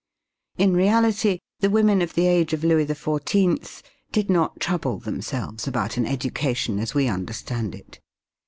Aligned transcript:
In 0.57 0.73
reality, 0.75 1.37
the 1.59 1.69
women 1.69 2.01
of 2.01 2.15
the 2.15 2.25
age 2.25 2.53
of 2.53 2.63
Louis 2.63 2.87
XIV 2.87 3.83
did 4.11 4.31
not 4.31 4.59
trouble 4.59 4.97
themselves 4.97 5.67
about 5.67 5.95
an 5.95 6.07
education 6.07 6.79
as 6.79 6.95
we 6.95 7.07
understand 7.07 7.75
it. 7.75 7.99